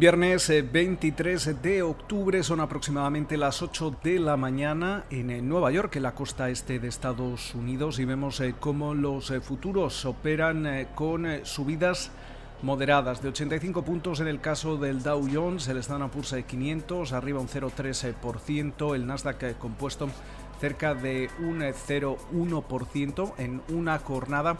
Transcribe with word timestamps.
Viernes 0.00 0.50
23 0.72 1.46
eh, 1.46 1.54
de 1.62 1.82
octubre 1.82 2.42
son 2.42 2.60
aproximadamente 2.60 3.36
las 3.36 3.60
8 3.60 3.98
de 4.02 4.18
la 4.18 4.38
mañana 4.38 5.04
en 5.10 5.28
eh, 5.28 5.42
Nueva 5.42 5.70
York, 5.72 5.94
en 5.96 6.04
la 6.04 6.14
costa 6.14 6.48
este 6.48 6.78
de 6.78 6.88
Estados 6.88 7.54
Unidos, 7.54 7.98
y 7.98 8.06
vemos 8.06 8.40
eh, 8.40 8.54
cómo 8.58 8.94
los 8.94 9.30
futuros 9.42 10.06
operan 10.06 10.88
con 10.94 11.44
subidas 11.44 12.12
moderadas 12.62 13.20
de 13.20 13.28
85 13.28 13.82
puntos 13.82 14.20
en 14.20 14.28
el 14.28 14.40
caso 14.40 14.78
del 14.78 15.02
Dow 15.02 15.28
Jones, 15.30 15.68
el 15.68 15.76
Standard 15.76 16.10
Poor's 16.10 16.34
500 16.46 17.12
arriba 17.12 17.38
un 17.38 17.48
0,3%, 17.48 18.94
el 18.94 19.06
Nasdaq 19.06 19.58
compuesto 19.58 20.08
cerca 20.60 20.94
de 20.94 21.30
un 21.38 21.60
0,1% 21.60 23.32
en 23.38 23.62
una 23.68 23.98
jornada 23.98 24.58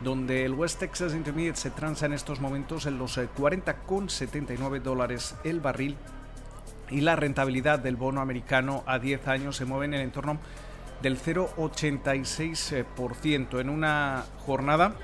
donde 0.00 0.44
el 0.44 0.54
West 0.54 0.78
Texas 0.78 1.14
Intermediate 1.14 1.58
se 1.58 1.70
transa 1.70 2.06
en 2.06 2.12
estos 2.12 2.40
momentos 2.40 2.86
en 2.86 2.98
los 2.98 3.18
40,79 3.18 4.76
eh, 4.76 4.80
dólares 4.80 5.34
el 5.44 5.60
barril 5.60 5.96
y 6.90 7.00
la 7.00 7.16
rentabilidad 7.16 7.78
del 7.78 7.96
bono 7.96 8.20
americano 8.20 8.84
a 8.86 8.98
10 8.98 9.28
años 9.28 9.56
se 9.56 9.64
mueve 9.64 9.86
en 9.86 9.94
el 9.94 10.02
entorno 10.02 10.38
del 11.02 11.18
0,86% 11.18 13.60
en 13.60 13.70
una 13.70 14.24
jornada 14.38 14.96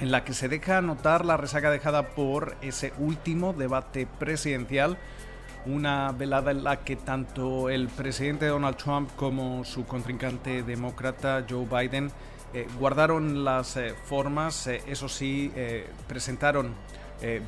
en 0.00 0.10
la 0.10 0.24
que 0.24 0.32
se 0.32 0.48
deja 0.48 0.80
notar 0.80 1.24
la 1.24 1.36
resaca 1.36 1.70
dejada 1.70 2.08
por 2.08 2.56
ese 2.62 2.92
último 2.98 3.52
debate 3.52 4.06
presidencial, 4.06 4.98
una 5.66 6.12
velada 6.12 6.50
en 6.50 6.64
la 6.64 6.80
que 6.80 6.96
tanto 6.96 7.68
el 7.68 7.88
presidente 7.88 8.46
Donald 8.46 8.76
Trump 8.76 9.10
como 9.16 9.64
su 9.64 9.84
contrincante 9.86 10.62
demócrata 10.62 11.44
Joe 11.48 11.66
Biden 11.66 12.10
eh, 12.52 12.66
guardaron 12.80 13.44
las 13.44 13.76
eh, 13.76 13.94
formas, 14.06 14.66
eh, 14.66 14.82
eso 14.86 15.08
sí, 15.08 15.52
presentaron 16.08 16.74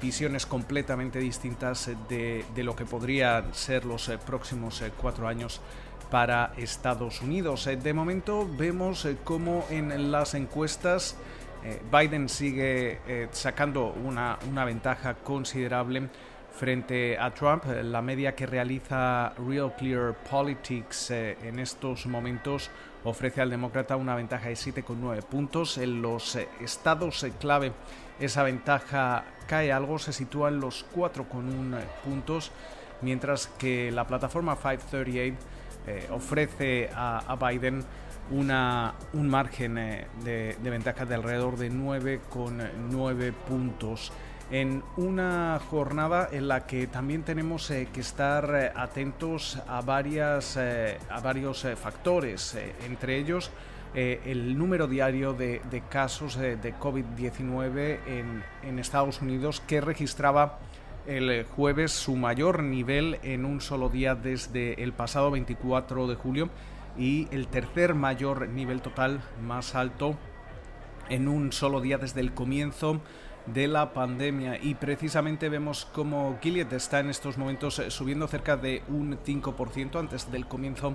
visiones 0.03 0.45
completamente 0.45 1.19
distintas 1.19 1.91
de, 2.07 2.45
lo 2.59 2.77
que 2.77 2.85
podrían 2.85 3.55
ser 3.55 3.87
los 3.87 4.11
próximos 4.27 4.85
cuatro 5.01 5.27
años 5.27 5.63
para 6.11 6.53
Estados 6.59 7.23
Unidos. 7.23 7.65
de 7.65 7.95
momento 7.95 8.47
vemos 8.59 9.09
cómo 9.25 9.65
en 9.71 10.13
las 10.13 10.35
encuestas 10.35 11.17
Biden 11.91 12.29
sigue 12.29 13.29
sacando 13.33 13.95
una, 13.95 14.39
una 14.51 14.67
ventaja 14.67 15.15
considerable 15.15 16.11
frente 16.53 17.19
a 17.19 17.31
Trump. 17.31 17.65
La 17.83 18.03
media 18.03 18.35
que 18.35 18.47
realiza 18.47 19.33
Real 19.49 19.75
Clear 19.77 20.15
Politics 20.29 21.11
en 21.11 21.59
estos 21.59 22.07
momentos 22.07 22.71
ofrece 23.05 23.41
al 23.41 23.51
demócrata 23.51 23.97
una 23.97 24.15
ventaja 24.15 24.49
de 24.49 24.55
7,9 24.55 25.23
puntos. 25.23 25.79
En 25.79 26.03
los 26.03 26.37
eh, 26.37 26.49
estados 26.61 27.23
eh, 27.25 27.33
clave 27.39 27.73
esa 28.21 28.43
ventaja 28.43 29.25
cae 29.47 29.73
algo, 29.73 29.99
se 29.99 30.13
sitúa 30.13 30.49
en 30.49 30.61
los 30.61 30.87
4,1 30.95 31.81
puntos, 32.05 32.53
mientras 33.01 33.47
que 33.47 33.91
la 33.91 34.07
plataforma 34.07 34.55
538 34.55 35.37
eh, 35.87 36.09
ofrece 36.13 36.91
a, 36.95 37.37
Biden 37.37 37.85
una, 38.31 38.95
un 39.15 39.29
margen 39.29 39.75
de, 39.75 40.57
de 40.63 40.71
ventaja 40.71 41.05
de 41.05 41.17
alrededor 41.17 41.57
de 41.57 41.73
9,9 41.73 43.33
puntos 43.33 44.13
en 44.53 44.83
una 44.99 45.59
jornada 45.71 46.29
en 46.31 46.47
la 46.47 46.67
que 46.67 46.87
también 46.87 47.23
tenemos 47.23 47.71
eh, 47.71 47.89
que 47.91 48.03
estar 48.03 48.55
eh, 48.55 48.73
atentos 48.77 49.59
a, 49.67 49.81
varias, 49.81 50.59
eh, 50.61 50.99
a 51.09 51.21
varios 51.21 51.67
factores, 51.77 52.57
entre 52.87 53.17
ellos 53.17 53.51
el 53.95 54.57
número 54.57 54.87
diario 54.87 55.35
de, 55.35 55.61
casos 55.91 56.39
de 56.39 56.75
COVID-19 56.81 57.99
en, 58.07 58.43
en, 58.63 58.79
Estados 58.79 59.21
Unidos 59.21 59.63
que 59.67 59.83
registraba 59.83 60.61
el 61.07 61.45
jueves 61.45 61.93
su 61.93 62.17
mayor 62.17 62.63
nivel 62.63 63.19
en 63.23 63.45
un 63.45 63.61
solo 63.61 63.91
día 63.91 64.15
desde 64.15 64.83
el 64.83 64.95
pasado 64.95 65.31
24 65.31 66.07
de 66.07 66.15
julio 66.15 66.49
y 66.97 67.29
el 67.33 67.49
tercer 67.49 67.95
mayor 67.95 68.49
nivel 68.49 68.81
total 68.81 69.21
más 69.43 69.75
alto 69.75 70.17
en 71.11 71.29
un 71.29 71.53
solo 71.53 71.83
día 71.83 71.99
desde 71.99 72.23
el 72.23 72.33
comienzo 72.33 73.03
de 73.47 73.69
la 73.69 73.93
pandemia. 73.93 74.59
Y 74.63 74.75
precisamente 74.75 75.49
vemos 75.49 75.87
como 75.93 76.39
Gilead 76.41 76.73
está 76.73 77.01
en 77.01 77.11
estos 77.11 77.39
momentos 77.39 77.79
eh, 77.79 77.91
subiendo 77.91 78.29
cerca 78.29 78.57
de 78.57 78.83
un 78.89 79.19
5% 79.19 79.99
antes 79.99 80.31
del 80.31 80.47
comienzo 80.47 80.95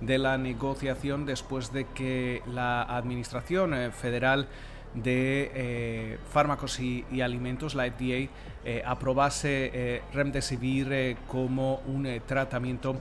de 0.00 0.18
la 0.18 0.36
negociación 0.36 1.24
después 1.24 1.72
de 1.72 1.86
que 1.86 2.42
la 2.46 2.82
Administración 2.82 3.74
eh, 3.74 3.90
Federal 3.90 4.46
de 4.94 5.50
eh, 5.54 6.18
Fármacos 6.30 6.80
y, 6.80 7.04
Alimentos, 7.20 7.74
la 7.74 7.84
FDA, 7.84 8.30
aprobase 8.84 10.02
Remdesivir 10.12 11.16
como 11.28 11.82
un 11.86 12.20
tratamiento 12.26 12.96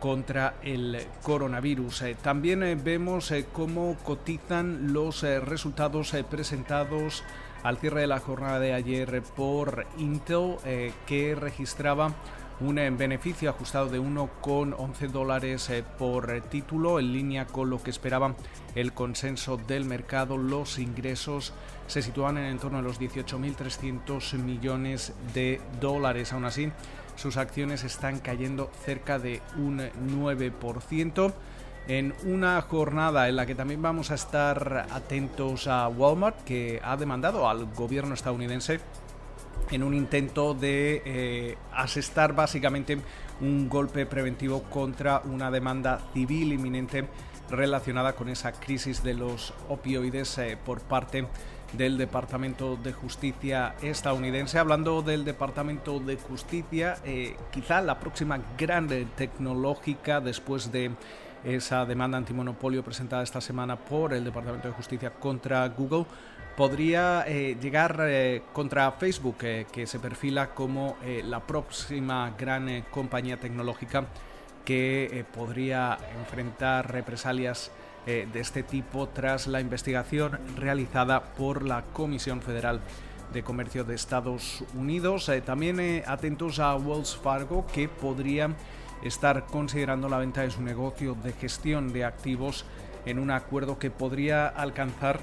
contra 0.00 0.54
el 0.62 0.98
coronavirus. 1.22 2.04
también 2.22 2.80
vemos 2.82 3.32
cómo 3.52 3.96
cotizan 4.04 4.92
los 4.92 5.22
resultados 5.22 6.14
presentados 6.30 7.24
al 7.62 7.78
cierre 7.78 8.02
de 8.02 8.06
la 8.06 8.20
jornada 8.20 8.60
de 8.60 8.72
ayer 8.72 9.22
por 9.36 9.86
Intel, 9.98 10.56
eh, 10.64 10.92
que 11.06 11.34
registraba 11.34 12.14
un 12.60 12.78
eh, 12.78 12.90
beneficio 12.90 13.50
ajustado 13.50 13.88
de 13.88 14.00
1,11 14.00 15.08
dólares 15.08 15.70
eh, 15.70 15.84
por 15.98 16.40
título, 16.42 16.98
en 16.98 17.12
línea 17.12 17.46
con 17.46 17.70
lo 17.70 17.82
que 17.82 17.90
esperaba 17.90 18.34
el 18.74 18.92
consenso 18.92 19.56
del 19.56 19.84
mercado. 19.84 20.36
Los 20.36 20.78
ingresos 20.78 21.52
se 21.86 22.02
situaban 22.02 22.38
en 22.38 22.58
torno 22.58 22.78
a 22.78 22.82
los 22.82 23.00
18.300 23.00 24.34
millones 24.38 25.14
de 25.34 25.60
dólares. 25.80 26.32
Aún 26.32 26.44
así, 26.44 26.70
sus 27.18 27.36
acciones 27.36 27.82
están 27.82 28.20
cayendo 28.20 28.70
cerca 28.84 29.18
de 29.18 29.42
un 29.56 29.80
9% 29.80 31.32
en 31.88 32.14
una 32.24 32.60
jornada 32.62 33.28
en 33.28 33.36
la 33.36 33.44
que 33.44 33.56
también 33.56 33.82
vamos 33.82 34.12
a 34.12 34.14
estar 34.14 34.86
atentos 34.90 35.66
a 35.66 35.88
Walmart, 35.88 36.44
que 36.44 36.80
ha 36.84 36.96
demandado 36.96 37.48
al 37.48 37.66
gobierno 37.74 38.14
estadounidense 38.14 38.78
en 39.70 39.82
un 39.82 39.94
intento 39.94 40.54
de 40.54 41.02
eh, 41.04 41.58
asestar 41.72 42.34
básicamente 42.34 42.98
un 43.40 43.68
golpe 43.68 44.06
preventivo 44.06 44.62
contra 44.64 45.20
una 45.24 45.50
demanda 45.50 46.00
civil 46.14 46.52
inminente 46.52 47.08
relacionada 47.50 48.14
con 48.14 48.28
esa 48.28 48.52
crisis 48.52 49.02
de 49.02 49.14
los 49.14 49.54
opioides 49.68 50.38
eh, 50.38 50.56
por 50.64 50.82
parte 50.82 51.26
del 51.72 51.98
Departamento 51.98 52.76
de 52.76 52.92
Justicia 52.92 53.74
estadounidense. 53.82 54.58
Hablando 54.58 55.02
del 55.02 55.24
Departamento 55.24 56.00
de 56.00 56.16
Justicia, 56.16 56.96
eh, 57.04 57.36
quizá 57.50 57.80
la 57.80 58.00
próxima 58.00 58.40
grande 58.56 59.06
tecnológica 59.16 60.20
después 60.20 60.72
de 60.72 60.92
esa 61.44 61.84
demanda 61.84 62.18
antimonopolio 62.18 62.82
presentada 62.82 63.22
esta 63.22 63.40
semana 63.40 63.76
por 63.76 64.12
el 64.12 64.24
Departamento 64.24 64.68
de 64.68 64.74
Justicia 64.74 65.10
contra 65.10 65.68
Google 65.68 66.06
podría 66.56 67.24
eh, 67.28 67.56
llegar 67.60 67.96
eh, 68.00 68.42
contra 68.52 68.90
Facebook, 68.92 69.36
que 69.36 69.86
se 69.86 70.00
perfila 70.00 70.54
como 70.54 70.96
la 71.24 71.40
próxima 71.40 72.34
gran 72.36 72.82
compañía 72.90 73.36
tecnológica 73.36 74.06
que 74.64 75.24
podría 75.32 75.96
enfrentar 76.18 76.92
represalias 76.92 77.70
de 78.08 78.40
este 78.40 78.62
tipo 78.62 79.06
tras 79.08 79.46
la 79.46 79.60
investigación 79.60 80.38
realizada 80.56 81.34
por 81.34 81.62
la 81.62 81.82
Comisión 81.92 82.40
Federal 82.40 82.80
de 83.34 83.42
Comercio 83.42 83.84
de 83.84 83.94
Estados 83.94 84.64
Unidos. 84.74 85.30
también 85.44 86.02
atentos 86.06 86.58
a 86.58 86.74
Wells 86.76 87.16
Fargo, 87.16 87.66
que 87.66 87.86
podría 87.86 88.56
estar 89.02 89.44
considerando 89.44 90.08
la 90.08 90.16
venta 90.16 90.40
de 90.40 90.50
su 90.50 90.62
negocio 90.62 91.16
de 91.22 91.34
gestión 91.34 91.92
de 91.92 92.06
activos 92.06 92.64
en 93.04 93.18
un 93.18 93.30
acuerdo 93.30 93.78
que 93.78 93.90
podría 93.90 94.46
alcanzar 94.48 95.20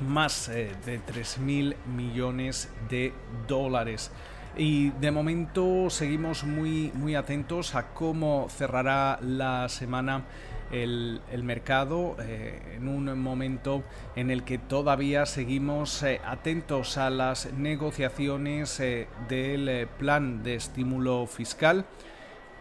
más 0.00 0.48
eh, 0.48 0.72
de 0.84 0.98
3.000 1.00 1.76
millones 1.94 2.70
de 2.88 3.12
dólares. 3.46 4.10
Y 4.56 4.90
de 4.90 5.10
momento 5.10 5.88
seguimos 5.88 6.44
muy, 6.44 6.90
muy 6.94 7.14
atentos 7.14 7.74
a 7.74 7.88
cómo 7.94 8.48
cerrará 8.50 9.18
la 9.22 9.68
semana 9.68 10.24
el, 10.72 11.20
mercado 11.42 12.16
eh, 12.20 12.76
en 12.76 12.88
un 12.88 13.18
momento 13.20 13.82
en 14.16 14.30
el 14.30 14.42
que 14.42 14.58
todavía 14.58 15.26
seguimos 15.26 16.02
eh, 16.02 16.20
atentos 16.24 16.98
a 16.98 17.10
las 17.10 17.52
negociaciones 17.52 18.82
del 19.28 19.88
plan 19.98 20.42
de 20.42 20.56
estímulo 20.56 21.26
fiscal 21.26 21.84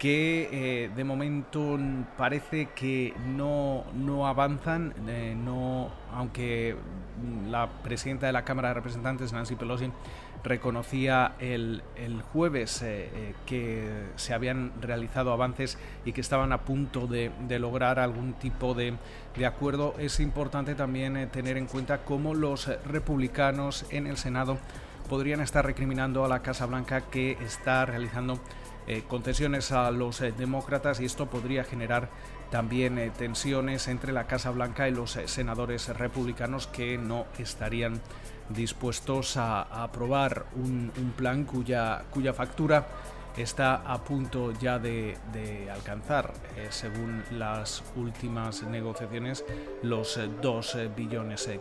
que 0.01 0.49
eh, 0.51 0.89
de 0.95 1.03
momento 1.03 1.77
parece 2.17 2.69
que 2.73 3.13
no, 3.23 3.83
no 3.93 4.25
avanzan, 4.25 4.95
eh, 5.07 5.35
no, 5.37 5.91
aunque 6.11 6.75
la 7.47 7.69
presidenta 7.83 8.25
de 8.25 8.31
la 8.31 8.43
Cámara 8.43 8.69
de 8.69 8.73
Representantes, 8.73 9.31
Nancy 9.31 9.55
Pelosi, 9.55 9.91
reconocía 10.43 11.33
el, 11.37 11.83
el 11.95 12.23
jueves 12.23 12.81
eh, 12.81 13.35
que 13.45 14.07
se 14.15 14.33
habían 14.33 14.71
realizado 14.81 15.33
avances 15.33 15.77
y 16.03 16.13
que 16.13 16.21
estaban 16.21 16.51
a 16.51 16.61
punto 16.61 17.05
de, 17.05 17.29
de 17.47 17.59
lograr 17.59 17.99
algún 17.99 18.33
tipo 18.33 18.73
de, 18.73 18.95
de, 19.37 19.45
acuerdo, 19.45 19.93
es 19.99 20.19
importante 20.19 20.73
también 20.73 21.29
tener 21.29 21.57
en 21.57 21.67
cuenta 21.67 21.99
cómo 21.99 22.33
los 22.33 22.65
republicanos 22.87 23.85
en 23.91 24.07
el 24.07 24.17
Senado 24.17 24.57
podrían 25.07 25.41
estar 25.41 25.63
recriminando 25.63 26.25
a 26.25 26.27
la 26.27 26.41
Casa 26.41 26.65
Blanca 26.65 27.01
que 27.01 27.33
está 27.33 27.85
realizando 27.85 28.39
concesiones 29.07 29.71
a 29.71 29.89
los 29.91 30.19
demócratas 30.37 30.99
y 30.99 31.05
esto 31.05 31.27
podría 31.27 31.63
generar 31.63 32.09
también 32.49 33.11
tensiones 33.17 33.87
entre 33.87 34.11
la 34.11 34.27
Casa 34.27 34.51
Blanca 34.51 34.89
y 34.89 34.91
los 34.91 35.11
senadores 35.25 35.87
republicanos 35.89 36.67
que 36.67 36.97
no 36.97 37.25
estarían 37.37 38.01
dispuestos 38.53 39.37
a, 39.37 39.61
aprobar 39.83 40.45
un, 40.55 40.91
plan 41.15 41.45
cuya, 41.45 42.03
factura 42.33 42.87
está 43.37 43.75
a 43.75 44.03
punto 44.03 44.51
ya 44.59 44.77
de, 44.77 45.17
alcanzar, 45.71 46.33
eh, 46.57 46.67
según 46.69 47.23
las 47.31 47.83
últimas 47.95 48.63
negociaciones, 48.63 49.45
los 49.83 50.19
2 50.41 50.75
eh, 50.75 50.89
billones 50.95 51.47
eh, 51.47 51.59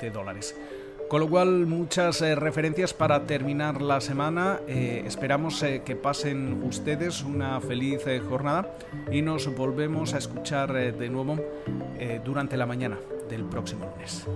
de, 0.00 0.10
dólares. 0.10 0.56
Con 1.08 1.20
lo 1.20 1.28
cual, 1.28 1.66
muchas 1.66 2.20
referencias 2.20 2.92
para 2.92 3.26
terminar 3.26 3.80
la 3.80 4.00
semana. 4.00 4.60
esperamos 4.66 5.64
que 5.84 5.96
pasen 5.96 6.62
ustedes 6.62 7.22
una 7.22 7.60
feliz 7.60 8.02
jornada 8.28 8.76
y 9.10 9.22
nos 9.22 9.54
volvemos 9.54 10.12
a 10.12 10.18
escuchar 10.18 10.72
de 10.72 11.08
nuevo 11.08 11.38
durante 12.24 12.56
la 12.56 12.66
mañana 12.66 12.98
del 13.28 13.44
próximo 13.44 13.86
lunes. 13.86 14.26